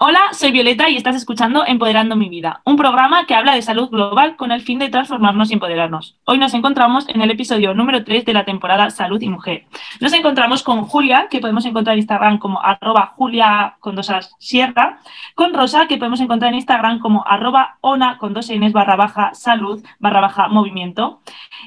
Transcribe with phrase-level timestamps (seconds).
[0.00, 3.90] Hola, soy Violeta y estás escuchando Empoderando mi vida, un programa que habla de salud
[3.90, 6.16] global con el fin de transformarnos y empoderarnos.
[6.24, 9.66] Hoy nos encontramos en el episodio número 3 de la temporada Salud y Mujer.
[10.00, 14.08] Nos encontramos con Julia, que podemos encontrar en Instagram como arroba Julia con dos
[14.38, 15.00] sierra,
[15.34, 19.34] con Rosa, que podemos encontrar en Instagram como arroba ona con dos n's barra baja
[19.34, 21.22] salud barra baja movimiento,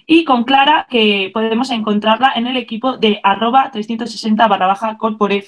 [0.08, 5.44] y con Clara, que podemos encontrarla en el equipo de arroba 360 barra baja corpore.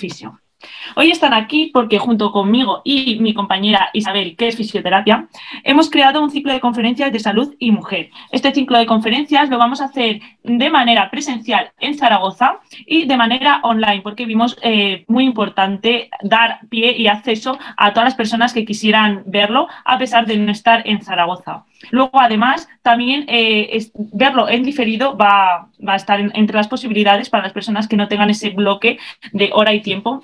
[0.96, 5.28] Hoy están aquí porque junto conmigo y mi compañera Isabel, que es fisioterapia,
[5.64, 8.10] hemos creado un ciclo de conferencias de salud y mujer.
[8.32, 13.18] Este ciclo de conferencias lo vamos a hacer de manera presencial en Zaragoza y de
[13.18, 18.54] manera online, porque vimos eh, muy importante dar pie y acceso a todas las personas
[18.54, 21.66] que quisieran verlo, a pesar de no estar en Zaragoza.
[21.92, 27.54] Luego, además, también eh, verlo en diferido va, a estar entre las posibilidades para las
[27.54, 29.00] personas que no tengan ese bloque
[29.32, 30.24] de hora y tiempo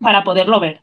[0.00, 0.82] para poderlo ver.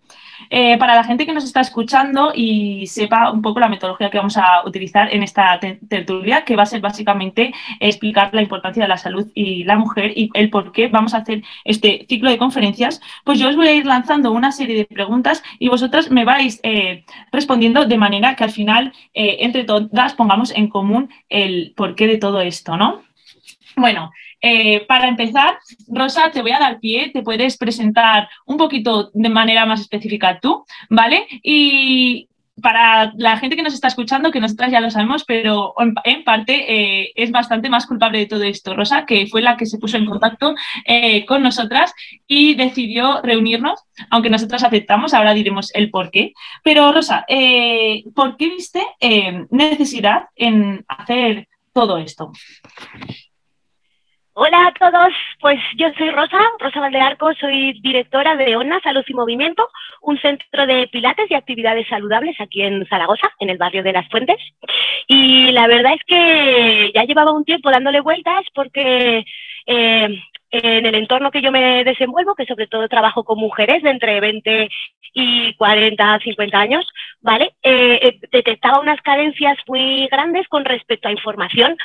[0.50, 4.18] Eh, para la gente que nos está escuchando y sepa un poco la metodología que
[4.18, 8.90] vamos a utilizar en esta tertulia, que va a ser básicamente explicar la importancia de
[8.90, 12.38] la salud y la mujer y el por qué vamos a hacer este ciclo de
[12.38, 16.26] conferencias, pues yo os voy a ir lanzando una serie de preguntas y vosotras me
[16.26, 21.74] vais eh, respondiendo de manera que al final, eh, entre todas, pongamos en común el
[21.76, 23.04] porqué de todo esto, ¿no?
[23.78, 24.12] Bueno,
[24.48, 25.58] eh, para empezar,
[25.88, 30.40] Rosa, te voy a dar pie, te puedes presentar un poquito de manera más específica
[30.40, 31.26] tú, ¿vale?
[31.42, 32.30] Y
[32.62, 35.74] para la gente que nos está escuchando, que nosotras ya lo sabemos, pero
[36.04, 39.66] en, parte eh, es bastante más culpable de todo esto, Rosa, que fue la que
[39.66, 40.54] se puso en contacto
[40.86, 41.92] eh, con nosotras
[42.28, 43.80] y decidió reunirnos,
[44.12, 46.34] aunque nosotras aceptamos, ahora diremos el por qué.
[46.64, 47.26] Pero Rosa,
[48.14, 48.86] ¿por qué viste
[49.50, 52.32] necesidad en hacer todo esto?
[54.38, 59.14] Hola a todos, pues yo soy Rosa, Rosa Valdearco, soy directora de ONA Salud y
[59.14, 59.66] Movimiento,
[60.02, 64.10] un centro de pilates y actividades saludables aquí en Zaragoza, en el barrio de Las
[64.10, 64.36] Fuentes.
[65.08, 69.26] Y la verdad es que ya llevaba un tiempo dándole vueltas porque
[69.68, 73.92] eh, en el entorno que yo me desenvuelvo, que sobre todo trabajo con mujeres de
[73.92, 74.70] entre 20
[75.14, 76.86] y 40, 50 años,
[77.22, 77.54] ¿vale?
[77.64, 81.78] Eh, eh, detectaba unas carencias muy grandes con respecto a información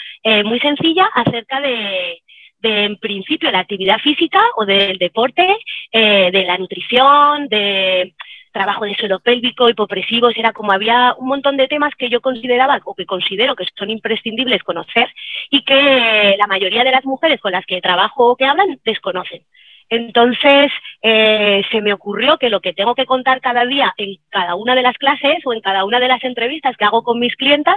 [0.44, 2.20] muy sencilla acerca de,
[2.60, 5.56] de, en principio, la actividad física o del deporte,
[5.92, 8.14] eh, de la nutrición, de
[8.52, 12.80] trabajo de suelo pélvico, hipopresivos, era como había un montón de temas que yo consideraba
[12.84, 15.08] o que considero que son imprescindibles conocer
[15.50, 19.44] y que la mayoría de las mujeres con las que trabajo o que hablan desconocen.
[19.90, 20.70] Entonces,
[21.02, 24.76] eh, se me ocurrió que lo que tengo que contar cada día en cada una
[24.76, 27.76] de las clases o en cada una de las entrevistas que hago con mis clientas,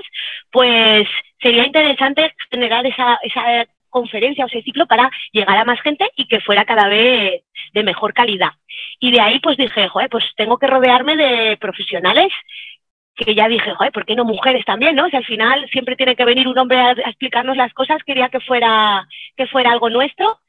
[0.52, 1.08] pues
[1.42, 6.28] sería interesante generar esa, esa conferencia o ese ciclo para llegar a más gente y
[6.28, 7.44] que fuera cada vez
[7.74, 8.52] de mejor calidad.
[9.00, 12.34] Y de ahí pues dije, joder, pues tengo que rodearme de profesionales
[13.16, 15.08] que ya dije, joder, ¿por qué no mujeres también, no?
[15.10, 18.40] Si al final siempre tiene que venir un hombre a, explicarnos las cosas, quería que
[18.40, 20.40] fuera, que fuera algo nuestro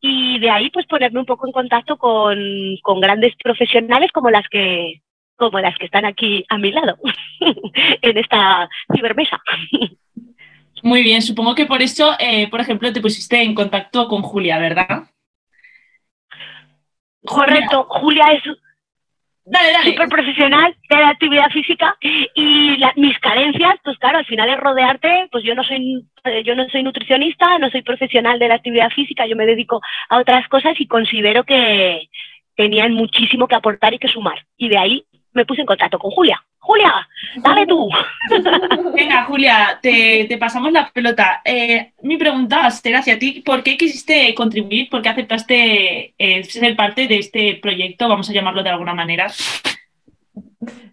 [0.00, 2.38] y de ahí pues ponerme un poco en contacto con,
[2.82, 5.02] con grandes profesionales como las que
[5.36, 6.96] como las que están aquí a mi lado
[8.02, 9.42] en esta cibermesa.
[10.82, 14.58] Muy bien, supongo que por eso, eh, por ejemplo, te pusiste en contacto con Julia,
[14.58, 15.04] ¿verdad?
[17.24, 18.42] Correcto, Julia, es
[19.84, 25.28] súper profesional de la actividad física y mis carencias, pues claro, al final es rodearte,
[25.30, 28.90] pues yo no soy eh, yo no soy nutricionista, no soy profesional de la actividad
[28.90, 32.08] física, yo me dedico a otras cosas y considero que
[32.56, 34.46] tenían muchísimo que aportar y que sumar.
[34.56, 36.42] Y de ahí me puse en contacto con Julia.
[36.64, 37.88] Julia, dale tú.
[38.94, 41.42] Venga, Julia, te, pasamos la pelota.
[41.44, 44.88] Eh, mi pregunta va a ser hacia ti, ¿por qué quisiste contribuir?
[44.88, 48.08] ¿Por qué aceptaste eh, ser parte de este proyecto?
[48.08, 49.26] Vamos a llamarlo de alguna manera.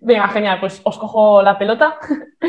[0.01, 1.95] Venga, genial, pues os cojo la pelota.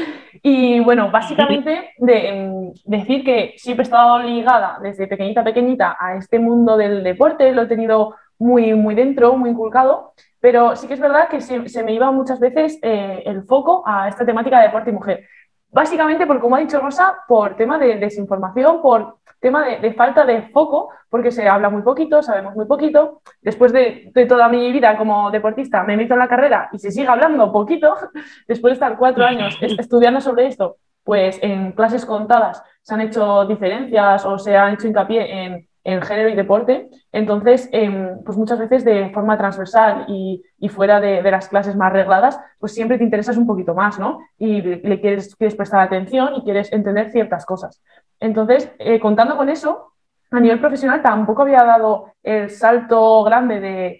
[0.42, 6.40] y bueno, básicamente de, decir que siempre he estado ligada desde pequeñita, pequeñita a este
[6.40, 10.12] mundo del deporte, lo he tenido muy, muy dentro, muy inculcado.
[10.42, 14.08] Pero sí que es verdad que se, me iba muchas veces eh, el foco a
[14.08, 15.24] esta temática de deporte y mujer.
[15.70, 20.42] Básicamente, por como ha dicho Rosa, por tema de desinformación, por tema de, falta de
[20.48, 23.22] foco, porque se habla muy poquito, sabemos muy poquito.
[23.40, 27.06] Después de, toda mi vida como deportista, me meto en la carrera y se sigue
[27.06, 27.94] hablando poquito,
[28.48, 33.44] después de estar cuatro años estudiando sobre esto, pues en clases contadas se han hecho
[33.46, 36.88] diferencias o se han hecho hincapié en en género y deporte.
[37.12, 42.38] Entonces, em, pues muchas veces de forma transversal y, fuera de, las clases más regladas,
[42.58, 44.20] pues siempre te interesas un poquito más, ¿no?
[44.38, 47.82] Y le quieres, quieres prestar atención y quieres entender ciertas cosas.
[48.20, 49.92] Entonces, eh, contando con eso,
[50.30, 53.98] a nivel profesional tampoco había dado el salto grande de,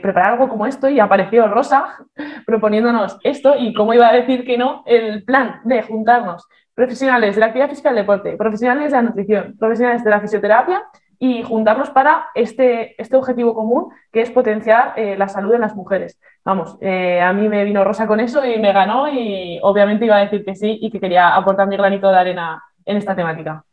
[0.00, 1.96] preparar algo como esto y apareció Rosa
[2.46, 7.40] proponiéndonos esto y cómo iba a decir que no, el plan de juntarnos profesionales de
[7.40, 10.84] la actividad física y el deporte, profesionales de la nutrición, profesionales de la fisioterapia
[11.18, 15.74] y juntarnos para este, este objetivo común que es potenciar eh, la salud en las
[15.74, 16.20] mujeres.
[16.44, 20.16] Vamos, eh, a mí me vino Rosa con eso y me ganó y obviamente iba
[20.16, 23.64] a decir que sí y que quería aportar mi granito de arena en esta temática.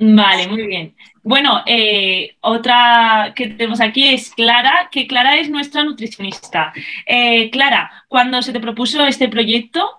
[0.00, 0.94] Vale, muy bien.
[1.24, 6.72] Bueno, eh, otra que tenemos aquí es Clara, que Clara es nuestra nutricionista.
[7.50, 9.98] Clara, cuando se te propuso este proyecto,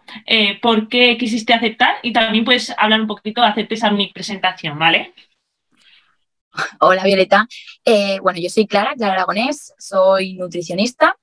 [0.62, 1.96] ¿por qué quisiste aceptar?
[2.02, 5.14] Y también puedes hablar un poquito, hacerte esa mi presentación, ¿vale?
[6.80, 7.48] Hola Violeta.
[7.86, 11.18] Eh, bueno, yo soy Clara, Clara Aragonés, soy nutricionista,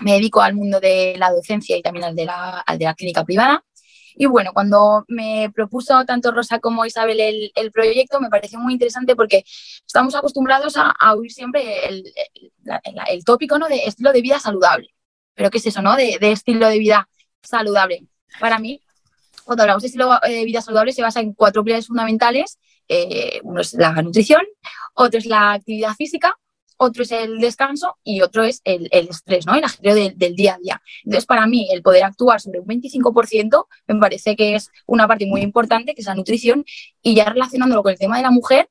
[0.00, 3.24] me dedico al mundo de la docencia y también al de la, de la clínica
[3.24, 3.64] privada.
[4.14, 9.16] Y bueno, cuando me propuso tanto Rosa como Isabel el, proyecto, me pareció muy interesante
[9.16, 9.42] porque
[9.86, 12.04] estamos acostumbrados a, oír siempre el,
[13.08, 13.68] el, tópico ¿no?
[13.68, 14.88] de estilo de vida saludable.
[15.34, 15.96] Pero ¿qué es eso, no?
[15.96, 17.08] De, de estilo de vida
[17.42, 18.06] saludable.
[18.38, 18.82] Para mí,
[19.44, 22.58] cuando hablamos de estilo de vida saludable, se basa en cuatro pilares fundamentales
[22.88, 24.42] eh, uno es la nutrición,
[24.94, 26.36] otro es la actividad física,
[26.76, 29.54] otro es el descanso y otro es el, estrés, ¿no?
[29.54, 30.82] el ajetreo del día a día.
[31.04, 35.26] Entonces, para mí, el poder actuar sobre un 25% me parece que es una parte
[35.26, 36.64] muy importante, que es la nutrición,
[37.00, 38.68] y ya relacionándolo con el tema de la mujer,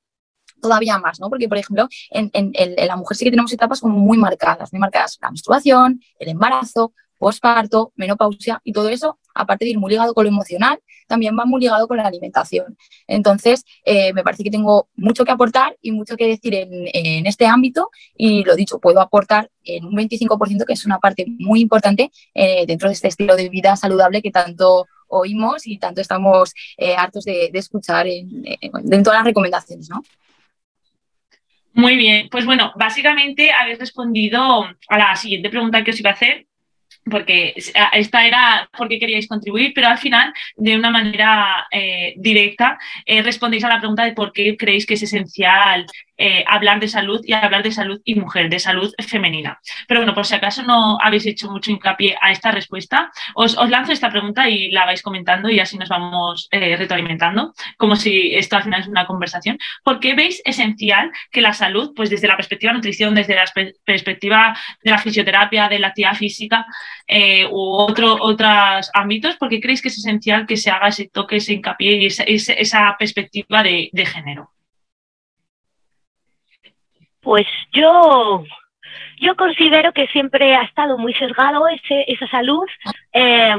[0.62, 1.30] todavía más, ¿no?
[1.30, 2.54] Porque, por ejemplo, en, en,
[2.88, 6.94] la mujer sí que tenemos etapas como muy marcadas, muy marcadas la menstruación, el embarazo,
[7.21, 11.45] posparto, menopausia y todo eso, aparte de ir muy ligado con lo emocional, también va
[11.45, 12.75] muy ligado con la alimentación.
[13.07, 17.45] Entonces, eh, me parece que tengo mucho que aportar y mucho que decir en, este
[17.45, 22.09] ámbito y lo dicho, puedo aportar en un 25%, que es una parte muy importante
[22.33, 26.95] eh, dentro de este estilo de vida saludable que tanto oímos y tanto estamos eh,
[26.95, 30.01] hartos de, escuchar en, en, todas las recomendaciones, ¿no?
[31.74, 36.13] Muy bien, pues bueno, básicamente habéis respondido a la siguiente pregunta que os iba a
[36.13, 36.47] hacer,
[37.09, 37.53] porque
[37.94, 43.63] esta era porque queríais contribuir, pero al final, de una manera eh, directa, eh, respondéis
[43.63, 45.86] a la pregunta de por qué creéis que es esencial
[46.18, 49.59] eh, hablar de salud y hablar de salud y mujer, de salud femenina.
[49.88, 53.92] Pero bueno, por si acaso no habéis hecho mucho hincapié a esta respuesta, os, lanzo
[53.92, 58.63] esta pregunta y la vais comentando y así nos vamos retroalimentando, como si esto al
[58.63, 59.57] final es una conversación.
[59.83, 63.45] ¿Por qué veis esencial que la salud, pues desde la perspectiva de nutrición, desde la
[63.83, 66.68] perspectiva de la fisioterapia, de la actividad física
[67.07, 71.09] eh, u otro, otros ámbitos, por qué creéis que es esencial que se haga ese
[71.09, 74.49] toque, ese hincapié y esa, perspectiva de género?
[77.21, 78.43] Pues yo,
[79.19, 82.65] yo considero que siempre ha estado muy sesgado ese, esa salud.
[83.13, 83.55] Eh,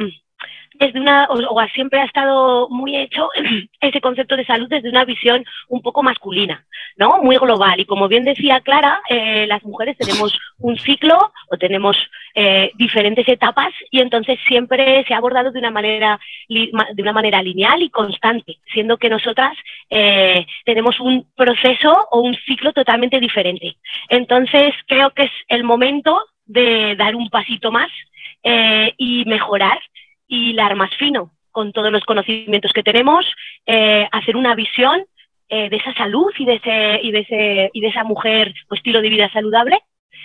[0.83, 3.29] desde una, o, siempre ha estado muy hecho
[3.81, 6.65] ese concepto de salud desde una visión un poco masculina,
[6.97, 7.23] ¿no?
[7.23, 7.79] Muy global.
[7.79, 11.97] Y como bien decía Clara, eh, las mujeres tenemos un ciclo o tenemos
[12.35, 16.19] eh, diferentes etapas y entonces siempre se ha abordado de una manera,
[16.49, 19.57] de una manera lineal y constante, siendo que nosotras
[19.89, 23.77] eh, tenemos un proceso o un ciclo totalmente diferente.
[24.09, 27.91] Entonces creo que es el momento de dar un pasito más
[28.97, 29.79] y mejorar
[30.33, 33.27] y hilar más fino con todos los conocimientos que tenemos,
[33.67, 35.05] eh, hacer una visión
[35.51, 38.75] eh, de esa salud y de, ese, y, de ese, y de esa mujer o
[38.75, 39.79] estilo de vida saludable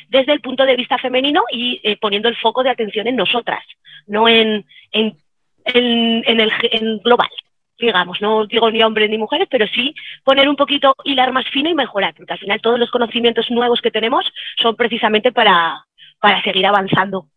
[0.08, 3.62] desde el punto de vista femenino y eh, poniendo el foco de atención en nosotras,
[4.06, 5.18] no en, en,
[5.66, 7.30] en, el en global,
[7.78, 11.70] digamos, no digo ni hombres ni mujeres, pero sí poner un poquito, hilar más fino
[11.70, 15.86] y mejorar, porque al final todos los conocimientos nuevos que tenemos son precisamente para,
[16.22, 17.28] para seguir avanzando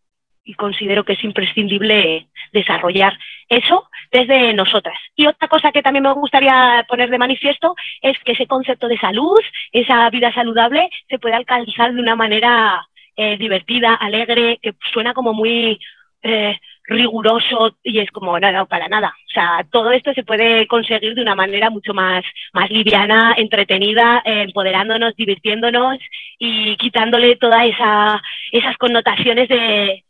[0.44, 3.18] y considero que es imprescindible desarrollar
[3.48, 4.98] eso desde nosotras.
[5.16, 8.98] Y otra cosa que también me gustaría poner de manifiesto es que ese concepto de
[8.98, 9.40] salud,
[9.72, 15.32] esa vida saludable, se puede alcanzar de una manera eh, divertida, alegre, que suena como
[15.32, 15.78] muy
[16.22, 19.14] eh, riguroso y es como nada, para nada.
[19.28, 24.22] O sea, todo esto se puede conseguir de una manera mucho más, más liviana, entretenida,
[24.24, 25.98] eh, empoderándonos, divirtiéndonos
[26.38, 30.04] y quitándole todas esa, esas connotaciones de,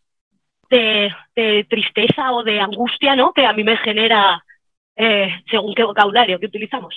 [0.71, 3.33] de, tristeza o de angustia, ¿no?
[3.33, 4.43] Que a mí me genera
[4.97, 6.95] eh, según qué vocabulario que utilizamos.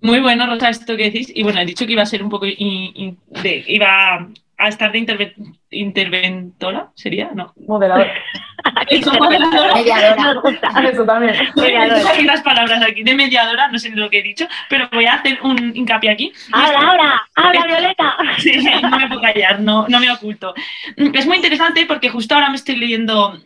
[0.00, 1.32] Muy bueno, Rosa, esto que decís.
[1.34, 2.46] Y bueno, he dicho que iba a ser un poco.
[2.46, 5.34] de, iba a estar de
[5.70, 7.30] interventora, ¿sería?
[7.34, 7.52] No.
[7.66, 8.12] Moderadora.
[8.88, 9.74] Eso, moderadora.
[9.74, 10.90] Mediadora.
[10.90, 11.34] Eso también.
[11.54, 12.10] Mediadora.
[12.10, 15.14] Hay unas palabras aquí de mediadora, no sé lo que he dicho, pero voy a
[15.14, 16.32] hacer un hincapié aquí.
[16.52, 17.22] ¡Habla, ahora!
[17.34, 18.16] ¡Habla, Violeta!
[18.38, 20.54] Sí, no me puedo callar, no, no me oculto.
[20.96, 23.38] Es muy interesante porque justo ahora me estoy leyendo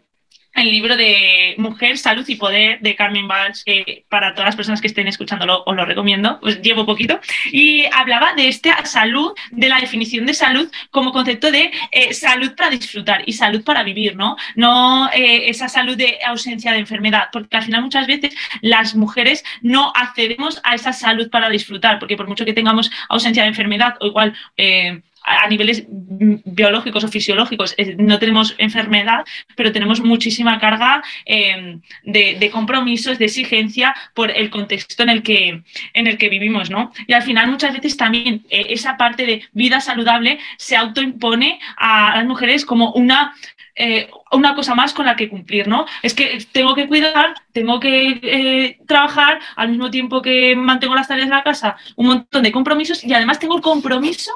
[0.54, 4.80] el libro de Mujer, Salud y Poder de Carmen Valls, que para todas las personas
[4.80, 7.20] que estén escuchándolo os lo recomiendo, pues llevo poquito,
[7.52, 12.52] y hablaba de esta salud, de la definición de salud como concepto de eh, salud
[12.56, 14.36] para disfrutar y salud para vivir, ¿no?
[14.56, 19.44] No eh, esa salud de ausencia de enfermedad, porque al final muchas veces las mujeres
[19.62, 23.96] no accedemos a esa salud para disfrutar, porque por mucho que tengamos ausencia de enfermedad
[24.00, 24.34] o igual...
[24.56, 29.24] Eh, a niveles biológicos o fisiológicos no tenemos enfermedad,
[29.54, 35.62] pero tenemos muchísima carga em, de, compromisos, de exigencia por el contexto en el que,
[35.94, 36.92] en el que vivimos, ¿no?
[37.06, 42.16] Y al final muchas veces también eh, esa parte de vida saludable se autoimpone a
[42.16, 43.34] las mujeres como una
[43.80, 45.86] eh, una cosa más con la que cumplir, ¿no?
[46.02, 51.28] Es que tengo que cuidar, tengo que trabajar al mismo tiempo que mantengo las tareas
[51.28, 54.32] de la casa, un montón de compromisos y además tengo el compromiso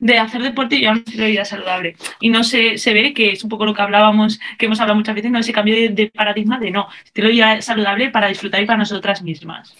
[0.00, 1.96] de hacer deporte y llevar un estilo de vida saludable.
[2.20, 4.96] Y no se, se ve que es un poco lo que hablábamos, que hemos hablado
[4.96, 5.38] muchas veces, ¿no?
[5.38, 9.22] ese cambio de, paradigma de no, estilo de vida saludable para disfrutar y para nosotras
[9.22, 9.74] mismas.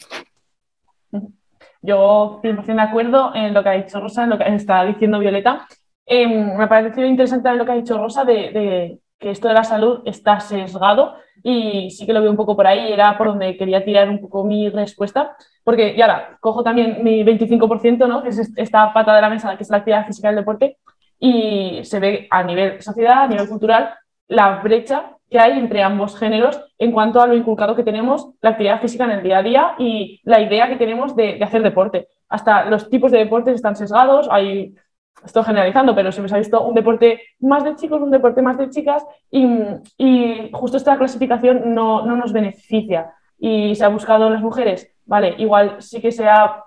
[1.83, 5.19] Yo 100% de acuerdo en lo que ha dicho Rosa, en lo que está diciendo
[5.19, 5.67] Violeta.
[6.11, 9.65] Em, me ha parecido interesante lo que ha dicho Rosa de, que esto de la
[9.65, 13.57] salud está sesgado y sí que lo veo un poco por ahí, era por donde
[13.57, 18.23] quería tirar un poco mi respuesta, porque y ahora cojo también mi 25%, ¿no?
[18.23, 20.79] que es esta pata de la mesa, que es la actividad física del deporte,
[21.19, 23.95] y se ve a nivel sociedad, a nivel cultural,
[24.29, 28.51] la brecha que hay entre ambos géneros en cuanto a lo inculcado que tenemos la
[28.51, 31.63] actividad física en el día a día y la idea que tenemos de, de hacer
[31.63, 32.09] deporte.
[32.29, 34.75] Hasta los tipos de deportes están sesgados, hay
[35.25, 38.71] estoy generalizando, pero se ha visto un deporte más de chicos, un deporte más de
[38.71, 39.47] chicas y,
[39.97, 44.93] y justo esta clasificación no, no, nos beneficia y se ha buscado en las mujeres
[45.09, 46.65] vale, igual sí que se ha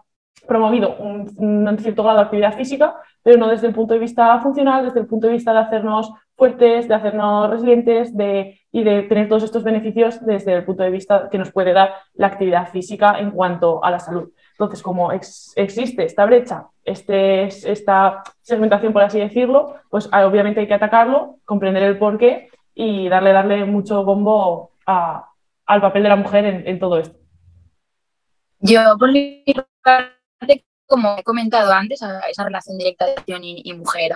[0.48, 4.84] promovido un, cierto grado de actividad física, pero no desde el punto de vista funcional,
[4.86, 9.30] desde el punto de vista de hacernos fuertes, de hacernos resilientes de, y de tener
[9.30, 13.20] todos estos beneficios desde el punto de vista que nos puede dar la actividad física
[13.20, 14.32] en cuanto a la salud.
[14.54, 20.68] Entonces, como existe esta brecha, este, esta segmentación, por así decirlo, pues ah, obviamente hay
[20.68, 26.46] que atacarlo, comprender el porqué y darle, darle mucho bombo al papel de la mujer
[26.46, 27.22] en todo esto.
[28.62, 29.44] Yo, por mi
[29.84, 34.12] parte, como he comentado antes, esa relación directa de acción y, mujer,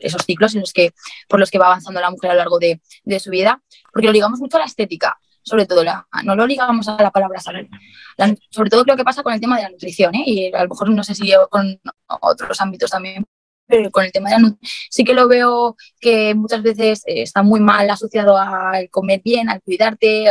[0.00, 0.92] esos ciclos en los que,
[1.28, 2.80] por los que va avanzando la mujer a lo largo de,
[3.20, 6.88] su vida, porque lo ligamos mucho a la estética, sobre todo, la, no lo ligamos
[6.88, 7.66] a la palabra salud.
[8.50, 10.24] sobre todo creo que pasa con el tema de la nutrición, ¿eh?
[10.26, 13.24] y a lo mejor no sé si con otros ámbitos también
[13.70, 17.22] pero con el tema de la nutrición sí que lo veo que muchas veces eh,
[17.22, 20.26] está muy mal asociado al comer bien, al cuidarte,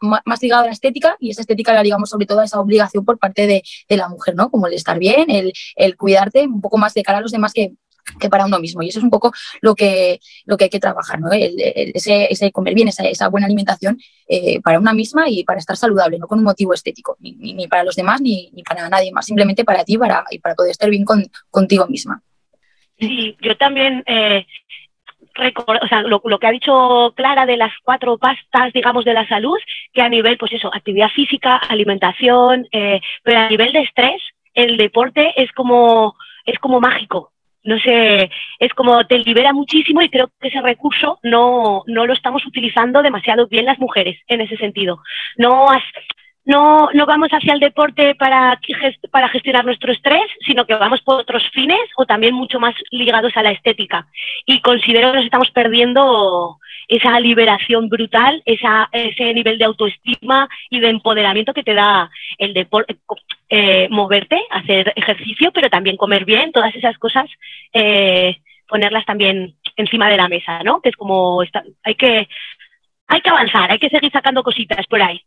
[0.00, 3.04] más ligado a la estética y esa estética la digamos sobre todo a esa obligación
[3.04, 4.50] por parte de, la mujer, ¿no?
[4.50, 7.72] Como el estar bien, el, cuidarte un poco más de cara a los demás que,
[8.22, 8.82] que para uno mismo.
[8.82, 11.28] Y eso es un poco lo que, lo que hay que trabajar, ¿no?
[11.32, 13.98] ese, comer bien, esa, buena alimentación
[14.28, 17.84] eh, para una misma y para estar saludable, no con un motivo estético, ni, para
[17.84, 21.04] los demás ni, para nadie más, simplemente para ti para, y para poder estar bien
[21.50, 22.22] contigo misma.
[22.98, 24.46] Sí, yo también eh,
[25.82, 29.58] o sea, lo, que ha dicho Clara de las cuatro pastas, digamos, de la salud,
[29.92, 34.22] que a nivel, pues eso, actividad física, alimentación, eh, pero a nivel de estrés,
[34.54, 36.14] el deporte es como,
[36.44, 37.31] es como mágico.
[37.64, 42.12] No sé, es como te libera muchísimo y creo que ese recurso no, no lo
[42.12, 45.00] estamos utilizando demasiado bien las mujeres en ese sentido.
[45.36, 45.68] No
[46.44, 48.58] no, no vamos hacia el deporte para,
[49.10, 53.32] para gestionar nuestro estrés, sino que vamos por otros fines o también mucho más ligados
[53.36, 54.08] a la estética.
[54.44, 56.58] Y considero que nos estamos perdiendo
[56.96, 62.98] esa liberación brutal, ese nivel de autoestima y de empoderamiento que te da el deporte,
[63.48, 67.30] eh, moverte, hacer ejercicio, pero también comer bien, todas esas cosas,
[67.72, 68.36] eh,
[68.68, 70.82] ponerlas también encima de la mesa, ¿no?
[70.82, 71.42] Que es como,
[71.82, 72.28] hay que,
[73.06, 75.22] hay que avanzar, hay que seguir sacando cositas por ahí.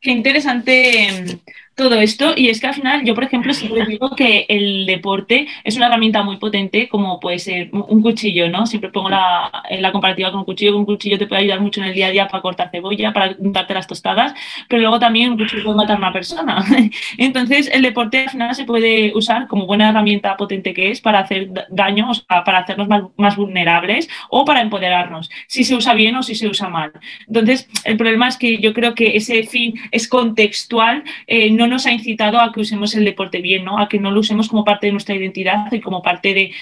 [0.00, 1.40] Qué interesante
[1.76, 5.46] todo esto y es que al final yo, por ejemplo, siempre digo que el deporte
[5.62, 8.66] es una herramienta muy potente como puede ser un cuchillo, ¿no?
[8.66, 11.88] Siempre pongo la, la comparativa con un cuchillo, un cuchillo te puede ayudar mucho en
[11.88, 14.32] el día a día para cortar cebolla, para untarte las tostadas,
[14.68, 16.64] pero luego también un cuchillo puede matar a una persona.
[17.18, 21.18] Entonces el deporte al final se puede usar como buena herramienta potente que es para
[21.18, 25.92] hacer daño, o sea, para hacernos más, más vulnerables o para empoderarnos, si se usa
[25.92, 26.92] bien o si se usa mal.
[27.26, 31.76] Entonces el problema es que yo creo que ese fin es contextual, eh, no no
[31.76, 33.78] nos ha incitado a que usemos el deporte bien, ¿no?
[33.78, 36.52] A que no lo usemos como parte de nuestra identidad y como parte de,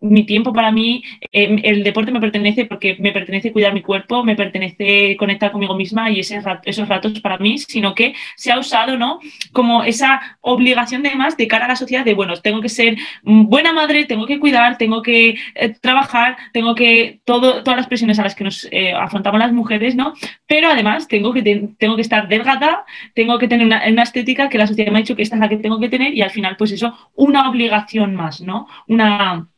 [0.00, 4.24] mi tiempo para mí, eh, el deporte me pertenece porque me pertenece cuidar mi cuerpo,
[4.24, 8.58] me pertenece conectar conmigo misma y ese esos ratos para mí, sino que se ha
[8.58, 9.20] usado, ¿no?
[9.52, 12.96] Como esa obligación de más de cara a la sociedad de, bueno, tengo que ser
[13.22, 18.22] buena madre, tengo que cuidar, tengo que eh, trabajar, tengo que, todas las presiones a
[18.22, 20.14] las que nos eh, afrontamos las mujeres, ¿no?
[20.46, 21.42] Pero además tengo que,
[21.78, 22.84] tengo que estar delgada,
[23.14, 25.40] tengo que tener una, una, estética que la sociedad me ha dicho que esta es
[25.40, 28.68] la que tengo que tener y al final, pues eso, una obligación más, ¿no?
[28.86, 29.48] Una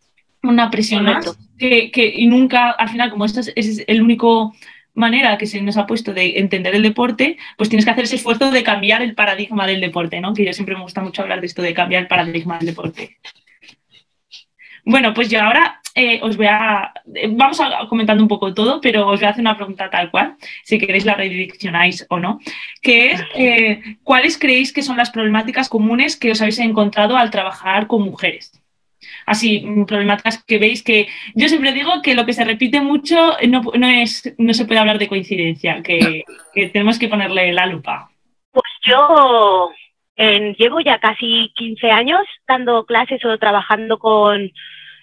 [0.42, 1.06] una presión
[1.58, 4.54] que, que, y nunca, al final, como esta es, es el único
[4.94, 8.16] manera que se nos ha puesto de entender el deporte, pues tienes que hacer ese
[8.16, 10.34] esfuerzo de cambiar el paradigma del deporte, ¿no?
[10.34, 13.18] Que yo siempre me gusta mucho hablar de esto de cambiar el paradigma del deporte.
[14.84, 16.92] Bueno, pues yo ahora eh, os voy a.
[17.30, 20.36] Vamos a comentando un poco todo, pero os voy a hacer una pregunta tal cual,
[20.62, 22.38] si queréis la redireccionáis o no,
[22.80, 27.30] que es: eh, ¿cuáles creéis que son las problemáticas comunes que os habéis encontrado al
[27.30, 28.52] trabajar con mujeres?
[29.26, 33.36] así mm, problemáticas que veis que yo siempre digo que lo que se repite mucho
[33.48, 36.24] no, no es, no se puede hablar de coincidencia, que,
[36.72, 38.10] tenemos que ponerle la lupa.
[38.52, 39.70] Pues yo
[40.16, 44.50] llevo ya casi 15 años dando clases o trabajando con,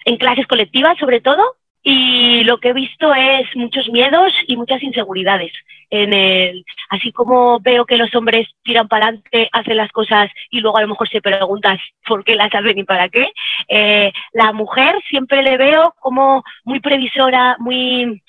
[0.06, 4.82] en clases colectivas sobre todo y lo que he visto es muchos miedos y muchas
[4.82, 5.52] inseguridades.
[5.90, 10.60] En el, así como veo que los hombres tiran para adelante, hacen las cosas y
[10.60, 13.30] luego a lo mejor se preguntan por qué las hacen y para qué,
[13.68, 18.20] eh, la mujer siempre le veo como muy previsora, muy,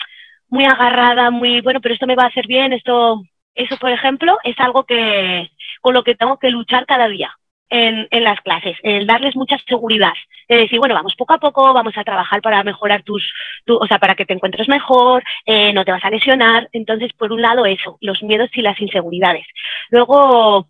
[0.50, 3.24] muy agarrada, muy, bueno, pero esto me va a hacer bien, esto,
[3.56, 5.50] eso por ejemplo, es algo que,
[5.82, 7.36] con lo que tengo que luchar cada día
[7.70, 10.14] en, las clases, el darles mucha seguridad,
[10.48, 13.34] de decir, bueno, vamos poco a poco, vamos a trabajar para mejorar tus,
[13.66, 16.70] tu, o sea, para que te encuentres mejor, eh, no te vas a lesionar.
[16.72, 19.46] Entonces, por un lado, eso, los miedos y las inseguridades.
[19.90, 20.70] Luego,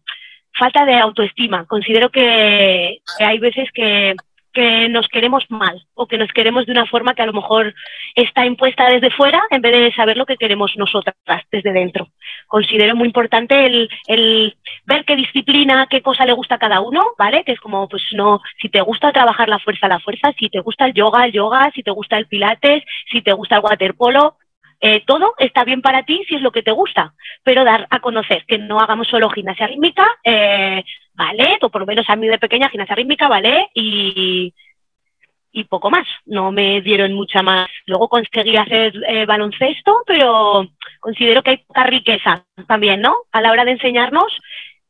[0.53, 1.65] falta de autoestima.
[1.65, 4.15] Considero que hay veces que
[4.57, 7.75] que nos queremos mal o que nos queremos de una forma que a lo mejor
[8.15, 11.15] está impuesta desde fuera en vez de saber lo que queremos nosotras
[11.51, 12.07] desde dentro.
[12.47, 17.05] Considero muy importante el, el, ver qué disciplina, qué cosa le gusta a cada uno,
[17.19, 17.43] ¿vale?
[17.43, 20.59] Que es como, pues no, si te gusta trabajar la fuerza, la fuerza, si te
[20.61, 24.37] gusta el yoga, el yoga, si te gusta el pilates, si te gusta el waterpolo,
[24.81, 27.99] eh, todo está bien para ti si es lo que te gusta, pero dar a
[27.99, 30.83] conocer que no hagamos solo gimnasia rítmica, eh,
[31.17, 34.53] ballet, o por lo menos a mí de pequeña gimnasia rítmica, ballet y,
[35.51, 36.07] y poco más.
[36.25, 37.67] No me dieron mucha más.
[37.85, 40.67] Luego conseguí hacer eh, baloncesto, pero
[40.99, 43.15] considero que hay poca riqueza también, ¿no?
[43.31, 44.37] A la hora de enseñarnos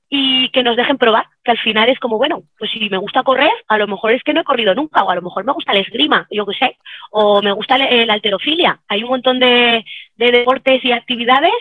[0.10, 3.24] y que nos dejen probar, que al final es como, bueno, pues si me gusta
[3.24, 5.52] correr, a lo mejor es que no he corrido nunca, o a lo mejor me
[5.52, 6.78] gusta el esgrima, yo qué sé,
[7.12, 8.80] o me gusta la alterofilia.
[8.88, 9.84] Hay un montón de,
[10.16, 11.52] de deportes y actividades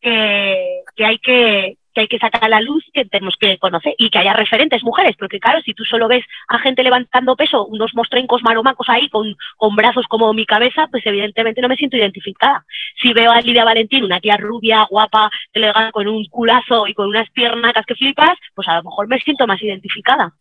[0.00, 3.94] que, que hay que, que hay que sacar a la luz, que tenemos que conocer
[3.96, 7.64] y que haya referentes mujeres, porque claro, si tú solo ves a gente levantando peso,
[7.64, 11.96] unos mostrencos maromacos ahí con, con brazos como mi cabeza, pues evidentemente no me siento
[11.96, 12.66] identificada.
[13.00, 17.08] Si veo a Lidia Valentín, una tía rubia, guapa, elegante, con un culazo y con
[17.08, 20.34] unas piernas que flipas, pues a lo mejor me siento más identificada.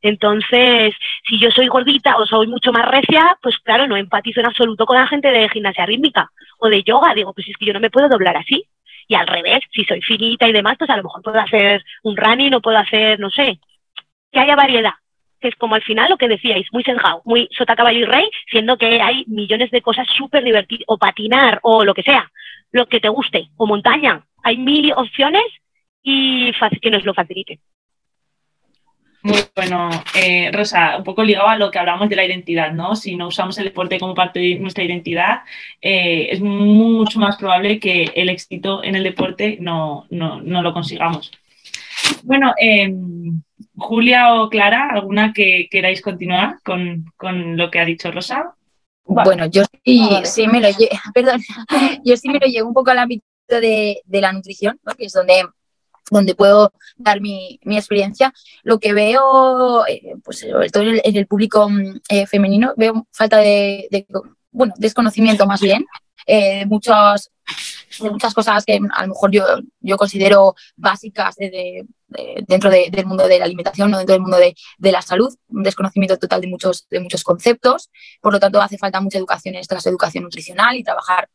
[0.00, 0.94] Entonces,
[1.28, 4.86] si yo soy gordita o soy mucho más recia, pues claro, no empatizo en absoluto
[4.86, 7.12] con la gente de gimnasia rítmica o de yoga.
[7.14, 8.64] Digo, pues es que yo no me puedo doblar así.
[9.08, 12.16] Y al revés, si soy finita y demás, pues a lo mejor puedo hacer un
[12.16, 13.58] running o puedo hacer, no sé,
[14.30, 14.94] que haya variedad.
[15.40, 18.30] Que es como al final lo que decíais, muy sengao, muy sota, caballo y rey,
[18.50, 22.30] siendo que hay millones de cosas súper divertidas, o patinar, o lo que sea,
[22.70, 24.24] lo que te guste, o montaña.
[24.44, 25.44] Hay mil opciones
[26.02, 27.60] y que nos lo facilite.
[29.22, 32.96] Muy bueno, eh, Rosa, un poco ligado a lo que hablamos de la identidad, ¿no?
[32.96, 35.42] Si no usamos el deporte como parte de nuestra identidad,
[35.80, 40.72] eh, es mucho más probable que el éxito en el deporte no, no, no lo
[40.72, 41.30] consigamos.
[42.24, 42.92] Bueno, eh,
[43.76, 48.54] Julia o Clara, ¿alguna que queráis continuar con, con lo que ha dicho Rosa?
[49.04, 51.40] Bueno, yo sí, sí me lo llevo, perdón,
[52.04, 54.94] yo sí me lo llevo un poco al ámbito de, de la nutrición, ¿no?
[54.94, 55.44] que es donde
[56.12, 61.26] donde puedo dar mi, mi experiencia, lo que veo, eh, pues sobre todo en el,
[61.26, 64.06] público mm, eh, femenino, veo falta de,
[64.50, 65.86] bueno, desconocimiento más bien,
[66.26, 67.30] eh, muchas,
[68.00, 69.44] muchas cosas que a lo mejor yo,
[69.80, 71.86] yo considero básicas de,
[72.46, 76.18] dentro del mundo de la alimentación o dentro del mundo de, la salud, un desconocimiento
[76.18, 79.78] total de muchos, de muchos conceptos, por lo tanto hace falta mucha educación en esta
[79.88, 81.30] educación nutricional y trabajar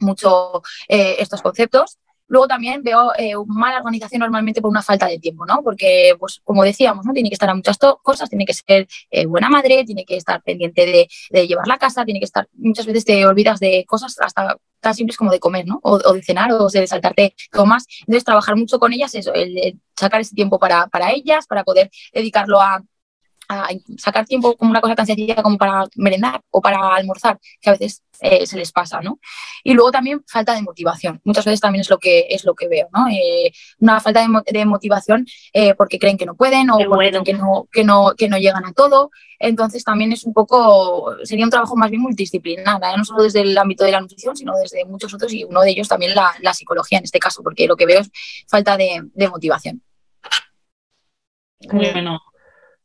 [0.00, 1.98] mucho estos conceptos.
[2.28, 5.62] Luego también veo eh, mala organización normalmente por una falta de tiempo, ¿no?
[5.62, 7.12] Porque, pues, como decíamos, ¿no?
[7.12, 10.42] Tiene que estar a muchas cosas, tiene que ser eh, buena madre, tiene que estar
[10.42, 14.56] pendiente de, llevar la casa, tiene que estar, muchas veces te olvidas de cosas hasta
[14.80, 15.80] tan simples como de comer, ¿no?
[15.82, 17.86] O, de cenar o de saltarte tomas.
[18.00, 21.90] Entonces, trabajar mucho con ellas, eso, el, sacar ese tiempo para, para ellas, para poder
[22.12, 22.82] dedicarlo a,
[23.48, 27.70] a sacar tiempo como una cosa tan sencilla como para merendar o para almorzar, que
[27.70, 29.18] a veces eh, se les pasa, ¿no?
[29.62, 31.20] Y luego también falta de motivación.
[31.24, 33.08] Muchas veces también es lo que, es lo que veo, ¿no?
[33.08, 37.34] Eh, una falta de, motivación eh, porque creen que no pueden o porque creen que
[37.34, 39.10] no, que, no, que no llegan a todo.
[39.38, 43.56] Entonces también es un poco, sería un trabajo más bien multidisciplinar, no solo desde el
[43.58, 46.54] ámbito de la nutrición, sino desde muchos otros y uno de ellos también la, la
[46.54, 48.10] psicología en este caso, porque lo que veo es
[48.48, 49.82] falta de, de motivación.
[51.70, 52.20] Bueno,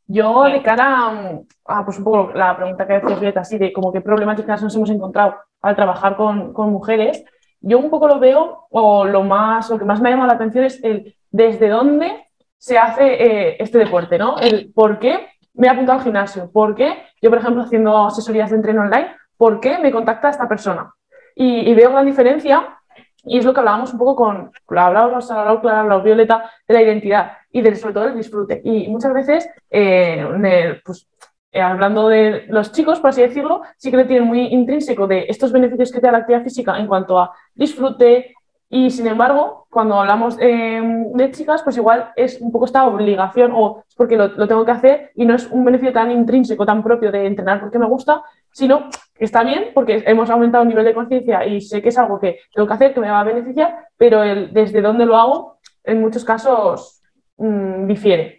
[0.06, 3.92] yo, de cara a, pues un poco la pregunta que decías, Violeta, así de como
[3.92, 7.24] qué problemáticas nos hemos encontrado al trabajar con, con, mujeres,
[7.60, 10.34] yo un poco lo veo, o lo más, lo que más me ha llamado la
[10.34, 12.26] atención es el desde dónde
[12.58, 14.38] se hace eh, este deporte, ¿no?
[14.38, 18.50] El por qué me he apuntado al gimnasio, por qué yo, por ejemplo, haciendo asesorías
[18.50, 20.92] de entreno online, por qué me contacta esta persona.
[21.34, 22.78] Y, y veo gran diferencia
[23.24, 27.32] y es lo que hablábamos un poco con, lo hablábamos, lo Violeta, de la identidad
[27.52, 28.60] y sobre todo del disfrute.
[28.64, 31.08] Y muchas veces, eh, pues,
[31.52, 35.26] eh, hablando de los chicos, por así decirlo, sí que le tienen muy intrínseco de
[35.28, 38.34] estos beneficios que te da la actividad física en cuanto a disfrute.
[38.70, 43.52] Y sin embargo, cuando hablamos em, de chicas, pues igual es un poco esta obligación
[43.54, 46.64] o es porque lo, lo tengo que hacer y no es un beneficio tan intrínseco,
[46.64, 50.70] tan propio de entrenar porque me gusta, sino que está bien porque hemos aumentado el
[50.70, 53.20] nivel de conciencia y sé que es algo que tengo que hacer, que me va
[53.20, 57.01] a beneficiar, pero el desde dónde lo hago, en muchos casos
[57.42, 58.38] Mm, difiere,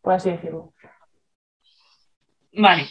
[0.00, 0.72] por así decirlo.
[2.52, 2.86] Vale.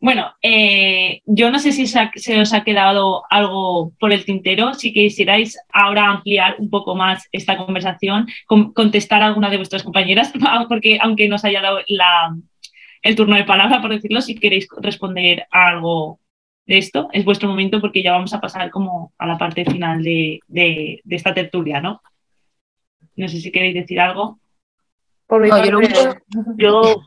[0.00, 4.72] Bueno, eh, yo no sé si se, os ha quedado algo por el tintero.
[4.74, 10.32] Si quisierais ahora ampliar un poco más esta conversación, contestar a alguna de vuestras compañeras,
[10.68, 11.80] porque aunque nos haya dado
[13.02, 16.20] el turno de palabra, por decirlo, si queréis responder a algo
[16.66, 20.04] de esto, es vuestro momento porque ya vamos a pasar como a la parte final
[20.04, 22.00] de, de esta tertulia, ¿no?
[23.16, 24.38] No sé si queréis decir algo
[26.56, 27.02] yo,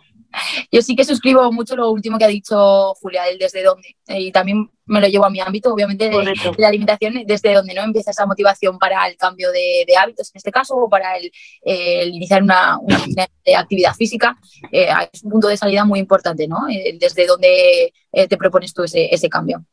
[0.71, 3.95] yo, sí que suscribo mucho lo último que ha dicho Julia, el desde dónde.
[4.07, 7.83] Y también me lo llevo a mi ámbito, obviamente, de, la alimentación, desde donde no
[7.83, 11.31] empieza esa motivación para el cambio de, hábitos, en este caso, o para el,
[12.13, 12.79] iniciar una,
[13.57, 14.37] actividad física.
[14.71, 16.67] Eh, es un punto de salida muy importante, ¿no?
[16.69, 19.65] Eh, desde donde eh, te propones tú ese, ese cambio.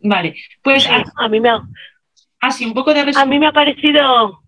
[0.00, 1.60] Vale, pues a, mí me ha,
[2.40, 4.42] así un poco de A mí me ha parecido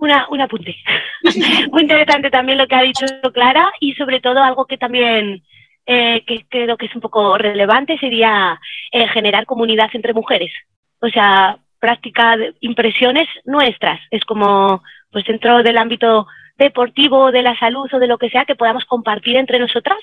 [0.00, 0.76] una, un apunte.
[1.70, 5.42] Muy interesante también lo que ha dicho Clara y sobre todo algo que también
[5.86, 8.60] eh, que creo que es un poco relevante sería
[8.92, 10.52] eh, generar comunidad entre mujeres.
[11.00, 14.00] O sea, práctica de impresiones nuestras.
[14.10, 18.44] Es como, pues dentro del ámbito deportivo, de la salud o de lo que sea,
[18.44, 19.98] que podamos compartir entre nosotras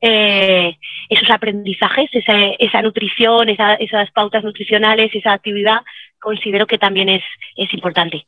[0.00, 0.76] eh,
[1.08, 5.80] esos aprendizajes, esa, esa nutrición, esas pautas nutricionales, esa actividad,
[6.20, 7.22] considero que también es,
[7.56, 8.26] es importante.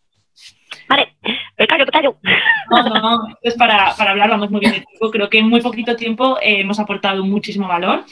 [0.88, 1.16] Vale,
[1.58, 2.16] me callo, me callo.
[2.70, 5.10] No, no, para, para hablar, vamos muy bien de tiempo.
[5.10, 8.04] Creo que en muy poquito tiempo eh, hemos aportado muchísimo valor.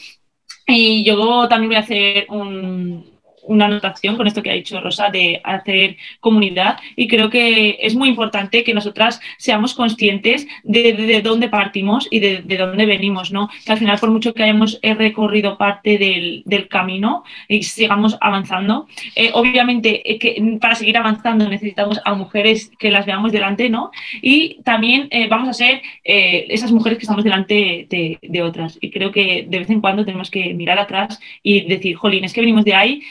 [0.66, 3.11] Y yo también voy a hacer un,
[3.44, 7.94] una anotación con esto que ha dicho Rosa de hacer comunidad y creo que es
[7.94, 13.48] muy importante que nosotras seamos conscientes de, dónde partimos y de, dónde venimos, ¿no?
[13.64, 19.30] Que al final por mucho que hayamos recorrido parte del, camino y sigamos avanzando, eh,
[19.34, 23.90] obviamente eh, que para seguir avanzando necesitamos a mujeres que las veamos delante, ¿no?
[24.20, 28.90] Y también eh, vamos a ser esas mujeres que estamos delante de, de otras y
[28.90, 32.40] creo que de vez en cuando tenemos que mirar atrás y decir, jolín, es que
[32.40, 33.02] venimos de ahí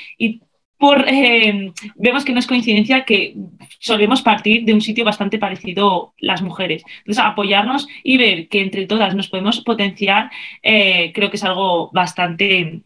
[1.07, 3.35] eh, vemos que no es coincidencia que
[3.79, 6.83] solemos partir de un sitio bastante parecido las mujeres.
[6.99, 10.31] Entonces, apoyarnos y ver que entre todas nos podemos potenciar,
[10.63, 12.81] eh, creo que es algo bastante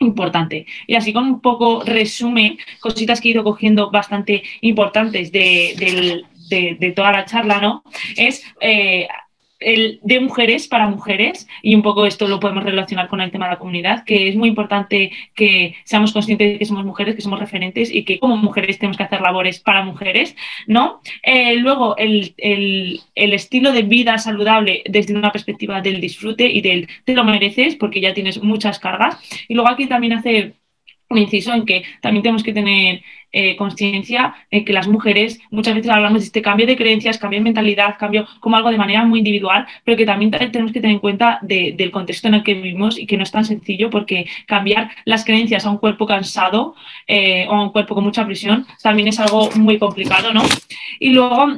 [0.00, 0.66] importante.
[0.86, 6.24] Y así con un poco resumen, cositas que he ido cogiendo bastante importantes de,
[6.94, 7.82] toda la charla, ¿no?
[8.16, 9.08] Es eh,
[9.60, 13.46] el de mujeres para mujeres, y un poco esto lo podemos relacionar con el tema
[13.46, 17.22] de la comunidad, que es muy importante que seamos conscientes de que somos mujeres, que
[17.22, 21.00] somos referentes y que como mujeres tenemos que hacer labores para mujeres, ¿no?
[21.22, 22.34] Eh, luego, el,
[23.14, 28.00] estilo de vida saludable desde una perspectiva del disfrute y del te lo mereces porque
[28.00, 29.18] ya tienes muchas cargas.
[29.48, 30.54] Y luego aquí también hace
[31.10, 35.74] un inciso en que también tenemos que tener eh, conciencia en que las mujeres muchas
[35.74, 39.04] veces hablamos de este cambio de creencias, cambio de mentalidad, cambio como algo de manera
[39.04, 42.54] muy individual, pero que también tenemos que tener en cuenta del contexto en el que
[42.54, 46.74] vivimos y que no es tan sencillo porque cambiar las creencias a un cuerpo cansado
[47.06, 50.42] eh, o a un cuerpo con mucha presión también es algo muy complicado, ¿no?
[50.98, 51.48] Y luego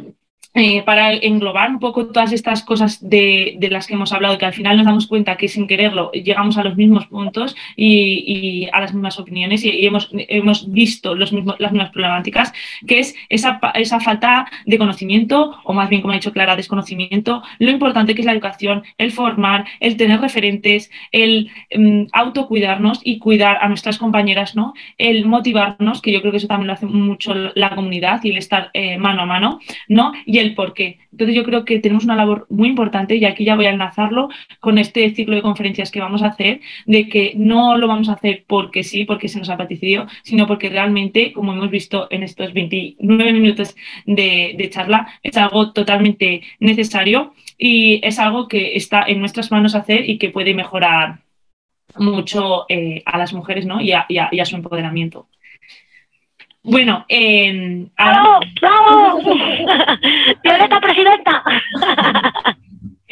[0.54, 4.52] eh, para englobar un poco todas estas cosas de, las que hemos hablado, que al
[4.52, 8.92] final nos damos cuenta que sin quererlo llegamos a los mismos puntos y, a las
[8.92, 12.52] mismas opiniones y, hemos, hemos, visto los mismos, las mismas problemáticas,
[12.86, 17.42] que es esa, esa, falta de conocimiento, o más bien, como ha dicho Clara, desconocimiento,
[17.58, 23.18] lo importante que es la educación, el formar, el tener referentes, el um, autocuidarnos y
[23.18, 24.74] cuidar a nuestras compañeras, ¿no?
[24.98, 28.38] el motivarnos, que yo creo que eso también lo hace mucho la comunidad y el
[28.38, 30.12] estar eh, mano a mano, ¿no?
[30.40, 30.98] El por qué.
[31.12, 34.28] Entonces yo creo que tenemos una labor muy importante y aquí ya voy a enlazarlo
[34.60, 38.14] con este ciclo de conferencias que vamos a hacer, de que no lo vamos a
[38.14, 42.22] hacer porque sí, porque se nos ha paticido, sino porque realmente, como hemos visto en
[42.22, 43.76] estos 29 minutos
[44.06, 50.08] de, charla, es algo totalmente necesario y es algo que está en nuestras manos hacer
[50.08, 51.20] y que puede mejorar
[51.96, 53.80] mucho eh, a las mujeres ¿no?
[53.80, 54.06] y, a,
[54.44, 55.28] su empoderamiento.
[56.62, 58.40] Bueno, eh, ¡Bravo!
[58.60, 59.22] ¡Bravo!
[60.44, 61.42] ¡Violeta presidenta!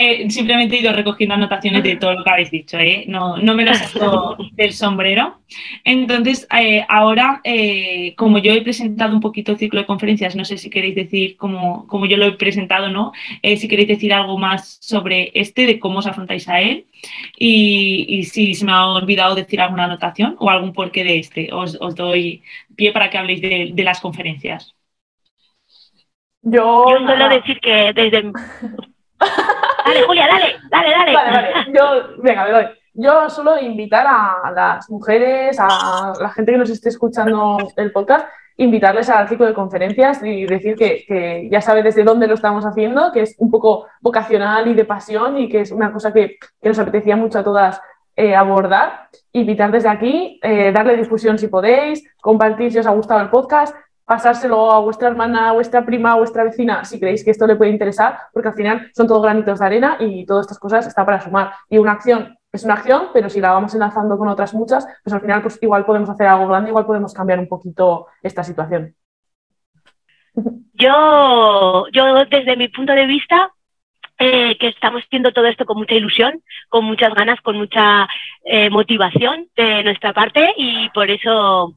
[0.01, 3.05] Eh, simplemente he ido recogiendo anotaciones de todo lo que habéis dicho, ¿eh?
[3.09, 5.41] no, no me lo saco del sombrero.
[5.83, 10.45] Entonces, eh, ahora, eh, como yo he presentado un poquito el ciclo de conferencias, no
[10.45, 13.13] sé si queréis decir, como, como yo lo he presentado, ¿no?
[13.43, 16.87] si queréis decir algo más sobre este, de cómo os afrontáis a él,
[17.37, 21.77] y, si se me ha olvidado decir alguna anotación o algún porqué de este, os,
[21.81, 22.45] os doy
[22.77, 24.77] pie para que habléis de, de las conferencias.
[26.43, 28.31] Yo, yo suelo decir que desde
[29.88, 31.14] Dale, Julia, dale, dale, dale.
[31.14, 31.72] Vale, vale.
[31.72, 32.64] Yo, venga, me doy.
[32.92, 38.27] Yo solo invitar a las mujeres, a la gente que nos esté escuchando el podcast,
[38.57, 43.12] invitarles al ciclo de conferencias y decir que, ya sabe desde dónde lo estamos haciendo,
[43.12, 46.79] que es un poco vocacional y de pasión y que es una cosa que, nos
[46.79, 47.81] apetecía mucho a todas
[48.16, 49.09] eh, abordar.
[49.33, 53.77] Invitar desde aquí, eh, darle difusión si podéis, compartir si os ha gustado el podcast,
[54.09, 57.57] pasárselo a vuestra hermana, a vuestra prima, a vuestra vecina, si creéis que esto le
[57.57, 61.05] puede interesar, porque al final son todos granitos de arena y todas estas cosas están
[61.05, 61.53] para sumar.
[61.68, 65.12] Y una acción es una acción, pero si la vamos enlazando con otras muchas, pues
[65.12, 68.94] al final pues igual podemos hacer algo grande, igual podemos cambiar un poquito esta situación.
[70.73, 73.53] Yo, yo desde mi punto de vista,
[74.18, 78.09] eh, que estamos haciendo todo esto con mucha ilusión, con muchas ganas, con mucha
[78.44, 81.75] eh, motivación de nuestra parte y por eso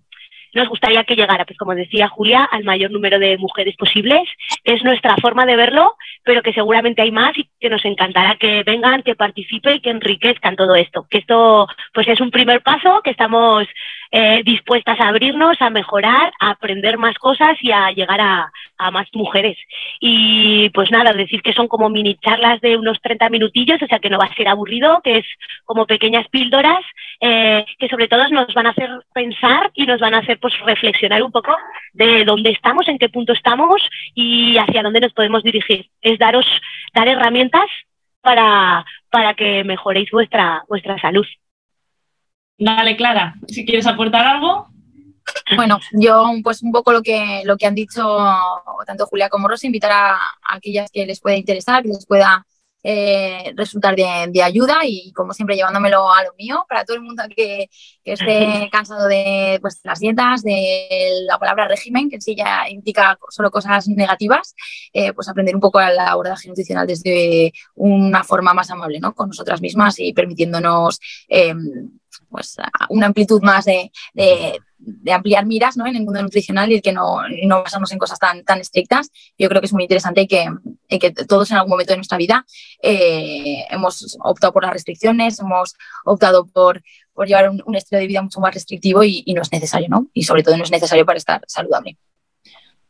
[0.54, 4.28] nos gustaría que llegara, pues como decía Julia, al mayor número de mujeres posibles.
[4.64, 8.64] Es nuestra forma de verlo, pero que seguramente hay más y que nos encantará que
[8.64, 11.06] vengan, que participen y que enriquezcan todo esto.
[11.10, 13.68] Que esto pues es un primer paso, que estamos
[14.12, 18.52] eh, dispuestas a abrirnos, a mejorar, a aprender más cosas y a llegar a,
[18.92, 19.58] más mujeres.
[20.00, 24.00] Y pues nada, decir que son como mini charlas de unos 30 minutillos, o sea
[24.00, 25.26] que no va a ser aburrido, que es
[25.66, 26.84] como pequeñas píldoras
[27.20, 30.58] eh, que sobre todo nos van a hacer pensar y nos van a hacer pues
[30.66, 31.56] reflexionar un poco
[31.94, 35.88] de dónde estamos, en qué punto estamos y hacia dónde nos podemos dirigir.
[36.02, 36.48] Es daros,
[36.96, 37.70] dar herramientas
[38.22, 41.28] para, para que mejoréis vuestra, vuestra salud.
[42.58, 44.68] Dale, Clara, si quieres aportar algo.
[45.56, 48.18] Bueno, yo pues un poco lo que, lo que han dicho
[48.86, 52.46] tanto Julia como Rosa, invitar a, aquellas que les pueda interesar, que les pueda
[52.84, 57.24] eh, resultar de, ayuda y como siempre llevándomelo a lo mío para todo el mundo
[57.36, 57.70] que,
[58.04, 63.18] esté cansado de pues, las dietas, de la palabra régimen, que en sí ya indica
[63.30, 64.56] solo cosas negativas,
[64.94, 69.14] eh, pues aprender un poco el abordaje nutricional desde una forma más amable ¿no?
[69.14, 72.01] con nosotras mismas y permitiéndonos em,
[72.32, 72.56] pues,
[72.90, 73.92] una amplitud más de,
[75.14, 75.86] ampliar miras ¿no?
[75.86, 79.12] en el mundo nutricional y el que no, no basarnos en cosas tan, tan estrictas.
[79.38, 80.48] Yo creo que es muy interesante que,
[81.00, 82.46] que todos en algún momento de nuestra vida
[82.82, 86.82] eh, hemos optado por las restricciones, hemos optado por,
[87.14, 90.08] por llevar un, estilo de vida mucho más restrictivo y, y no es necesario, ¿no?
[90.14, 91.98] Y sobre todo no es necesario para estar saludable.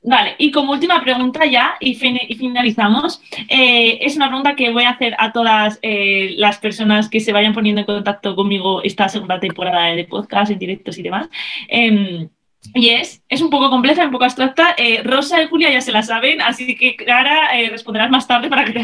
[0.04, 4.90] Vale, y como última pregunta ya, y, finalizamos, eh, es una pregunta que voy a
[4.92, 9.40] hacer a todas eh, las personas que se vayan poniendo en contacto conmigo esta segunda
[9.40, 11.30] temporada de podcast, en directos y demás.
[11.68, 12.30] Em,
[12.74, 14.76] y es, es un poco compleja, un poco abstracta.
[14.78, 18.66] Eh, Rosa y Julia ya se la saben, así que Clara responderás más tarde para
[18.66, 18.82] que te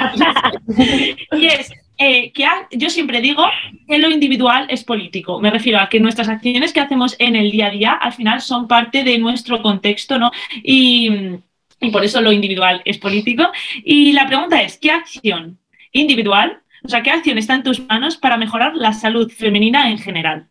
[1.37, 3.43] Y es, eh, que yo siempre digo
[3.87, 5.39] que lo individual es político.
[5.39, 8.41] Me refiero a que nuestras acciones que hacemos en el día a día al final
[8.41, 10.31] son parte de nuestro contexto, ¿no?
[10.63, 11.09] Y,
[11.81, 13.51] y por eso lo individual es político.
[13.83, 15.57] Y la pregunta es, ¿qué acción
[15.91, 19.97] individual, o sea, qué acción está en tus manos para mejorar la salud femenina en
[19.97, 20.47] general?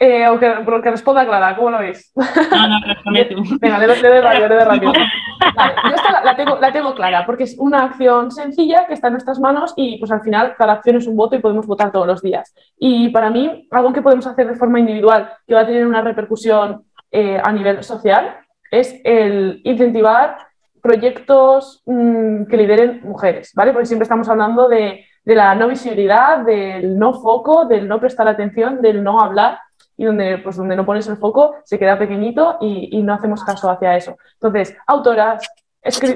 [0.00, 2.12] Eh, o que, responda Clara, ¿cómo lo veis?
[2.14, 3.42] No, no, responde tú.
[3.60, 4.80] Venga, le doy radio, le doy.
[5.54, 9.08] Vale, yo esta la, tengo, la tengo clara, porque es una acción sencilla que está
[9.08, 11.90] en nuestras manos y pues al final cada acción es un voto y podemos votar
[11.90, 12.54] todos los días.
[12.78, 16.02] Y para mí, algo que podemos hacer de forma individual que va a tener una
[16.02, 18.36] repercusión eh, a nivel social
[18.70, 20.36] es el incentivar
[20.82, 23.72] proyectos mm, que lideren mujeres, ¿vale?
[23.72, 28.80] Porque siempre estamos hablando de, la no visibilidad, del no foco, del no prestar atención,
[28.80, 29.58] del no hablar
[29.98, 33.68] y donde, pues, donde no pones el foco se queda pequeñito y, no hacemos caso
[33.68, 34.16] hacia eso.
[34.34, 35.46] Entonces, autoras,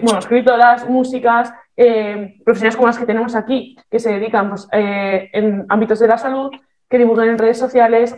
[0.03, 5.29] bueno, escritoras, músicas, eh, profesionales como las que tenemos aquí, que se dedican pues, eh,
[5.33, 6.51] en ámbitos de la salud,
[6.89, 8.17] que divulgan en redes sociales,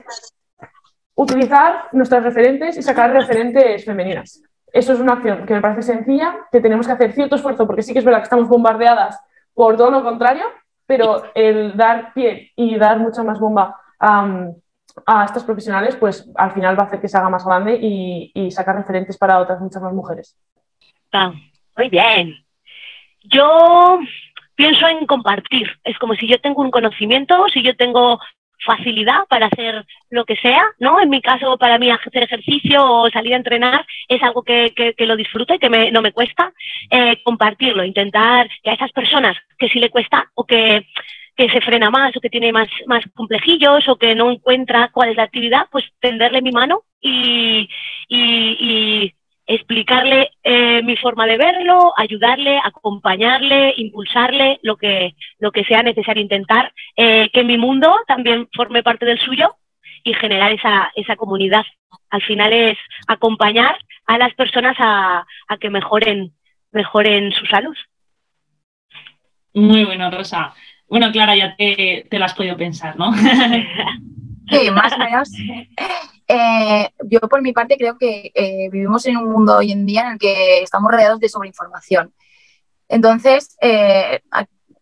[1.14, 4.42] utilizar nuestras referentes y sacar referentes femeninas.
[4.70, 7.82] Eso es una acción que me parece sencilla, que tenemos que hacer cierto esfuerzo, porque
[7.82, 9.18] sí que es verdad que estamos bombardeadas
[9.54, 10.44] por todo lo contrario,
[10.84, 14.50] pero el dar pie y dar mucha más bomba a
[15.24, 18.76] estas profesionales, pues al final va a hacer que se haga más grande y, sacar
[18.76, 20.36] referentes para otras muchas más mujeres.
[21.12, 21.32] Ah,
[21.76, 22.34] muy bien.
[23.22, 23.98] Yo
[24.54, 25.68] pienso en compartir.
[25.82, 28.20] Es como si yo tengo un conocimiento, si yo tengo
[28.64, 31.00] facilidad para hacer lo que sea, ¿no?
[31.00, 35.06] En mi caso, para mí hacer ejercicio o salir a entrenar es algo que, que,
[35.06, 36.52] lo disfruto y que me, no me cuesta
[36.90, 40.86] eh, compartirlo, intentar que a esas personas que sí le cuesta o que,
[41.36, 45.10] que se frena más o que tiene más, más complejillos o que no encuentra cuál
[45.10, 47.68] es la actividad, pues tenderle mi mano y,
[49.46, 56.22] explicarle eh, mi forma de verlo, ayudarle, acompañarle, impulsarle, lo que, lo que sea necesario,
[56.22, 59.54] intentar eh, que mi mundo también forme parte del suyo
[60.02, 61.64] y generar esa, esa comunidad.
[62.08, 66.32] Al final es acompañar a las personas a, a que mejoren,
[66.72, 67.76] mejoren su salud.
[69.52, 70.54] Muy bueno, Rosa.
[70.94, 73.12] Bueno, Clara, ya te, te lo has podido pensar, ¿no?
[74.48, 75.28] Sí, más o menos.
[76.28, 80.02] Eh, yo por mi parte creo que eh, vivimos en un mundo hoy en día
[80.02, 82.14] en el que estamos rodeados de sobreinformación.
[82.88, 84.20] Entonces, eh,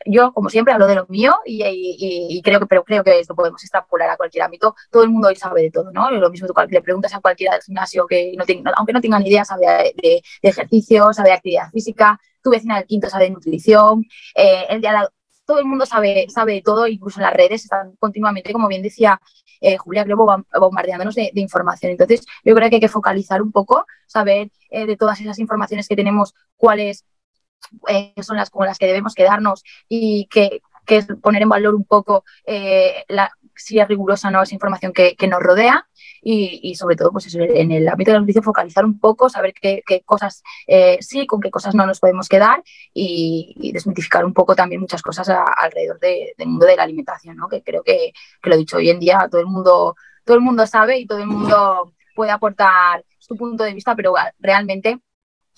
[0.05, 3.63] yo como siempre hablo de lo mío y, creo que pero creo que esto podemos
[3.63, 4.75] extrapolar a cualquier ámbito.
[4.91, 6.11] Todo el mundo hoy sabe de todo, ¿no?
[6.11, 9.19] Lo mismo tú le preguntas a cualquiera del gimnasio que no tiene, aunque no tenga
[9.19, 12.21] ni idea, sabe de, ejercicio, sabe de actividad física.
[12.43, 14.05] Tu vecina del quinto sabe de nutrición.
[14.35, 15.09] el día
[15.53, 19.21] todo el mundo sabe, sabe todo, incluso en las redes están continuamente, como bien decía
[19.61, 21.93] eh, Julia, creo, bombardeándonos de, información.
[21.93, 25.89] Entonces, yo creo que hay que focalizar un poco, saber eh, de todas esas informaciones
[25.89, 27.05] que tenemos, cuáles
[27.87, 31.75] eh, son las con las que debemos quedarnos y que, que es poner en valor
[31.75, 32.25] un poco
[33.09, 35.87] la, si es rigurosa o no esa información que, nos rodea
[36.23, 39.83] y, sobre todo pues en el ámbito de la nutrición focalizar un poco, saber qué,
[40.05, 40.43] cosas
[41.01, 42.63] sí, con qué cosas no nos podemos quedar
[42.93, 47.49] y, desmitificar un poco también muchas cosas alrededor del mundo de la alimentación, ¿no?
[47.49, 48.13] que creo que,
[48.43, 51.19] que, lo dicho hoy en día todo el mundo todo el mundo sabe y todo
[51.19, 55.01] el mundo puede aportar su punto de vista, pero realmente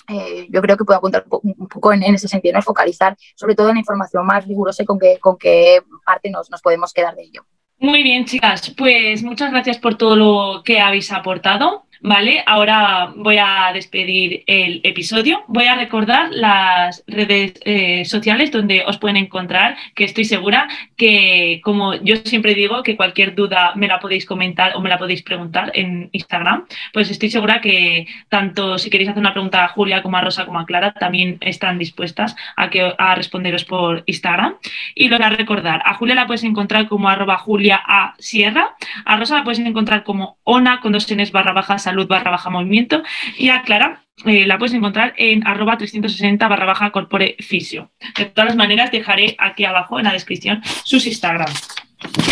[0.08, 2.62] eh, yo creo que puedo apuntar un poco en, ese sentido, ¿no?
[2.62, 6.50] focalizar sobre todo en la información más rigurosa y con qué, con qué parte nos,
[6.50, 7.46] nos podemos quedar de ello.
[7.84, 11.84] Muy bien, chicas, pues muchas gracias por todo lo que habéis aportado.
[12.06, 15.42] Vale, ahora voy a despedir el episodio.
[15.48, 21.62] Voy a recordar las redes eh, sociales donde os pueden encontrar, que estoy segura que,
[21.64, 25.22] como yo siempre digo, que cualquier duda me la podéis comentar o me la podéis
[25.22, 26.66] preguntar en Instagram.
[26.92, 30.44] Pues estoy segura que tanto si queréis hacer una pregunta a Julia como a Rosa
[30.44, 34.56] como a Clara, también están dispuestas a, que, a responderos por Instagram.
[34.94, 38.74] Y lo voy a recordar, a Julia la puedes encontrar como arroba Julia a Sierra,
[39.06, 43.02] a Rosa la puedes encontrar como ona con dos barra baja barra baja movimiento
[43.38, 47.90] y a Clara eh, la puedes encontrar en arroba 360 barra baja corpore fisio.
[48.16, 51.52] De todas maneras dejaré aquí abajo en la descripción sus Instagram.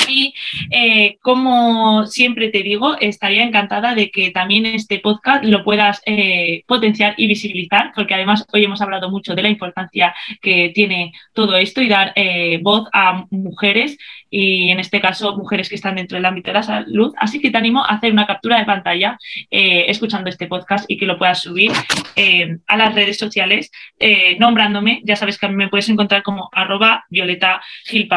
[0.07, 0.35] Y
[0.71, 6.63] eh, como siempre te digo, estaría encantada de que también este podcast lo puedas eh,
[6.67, 11.57] potenciar y visibilizar, porque además hoy hemos hablado mucho de la importancia que tiene todo
[11.57, 12.15] esto y dar
[12.61, 13.97] voz a mujeres
[14.33, 17.13] y en este caso mujeres que están dentro del ámbito de la salud.
[17.19, 19.19] Así que te animo a hacer una captura de pantalla
[19.51, 21.71] eh, escuchando este podcast y que lo puedas subir
[22.17, 25.03] eh, a las redes sociales eh, nombrándome.
[25.05, 28.09] Ya sabes que a mí me puedes encontrar como arroba Violeta Gil.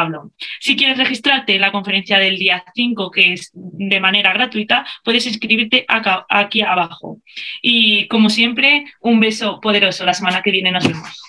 [0.62, 5.28] Si quieres registrarte en la conferencia del día 5, que es de manera gratuita, puedes
[5.28, 5.86] inscribirte
[6.30, 7.20] aquí abajo.
[7.62, 10.06] Y como siempre, un beso poderoso.
[10.06, 11.22] La semana que viene nos vemos.